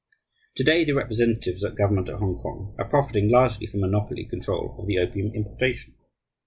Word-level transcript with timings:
To 0.55 0.63
day 0.63 0.83
the 0.83 0.93
representatives 0.95 1.61
of 1.61 1.73
that 1.73 1.77
government 1.77 2.09
at 2.09 2.15
Hongkong 2.15 2.73
are 2.79 2.89
profiting 2.89 3.29
largely 3.29 3.67
from 3.67 3.83
a 3.83 3.85
monopoly 3.85 4.25
control 4.25 4.75
of 4.79 4.87
the 4.87 4.97
opium 4.97 5.31
importation. 5.35 5.93